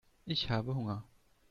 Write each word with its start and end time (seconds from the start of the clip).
Ich 0.25 0.49
habe 0.49 0.73
Hunger. 0.73 1.03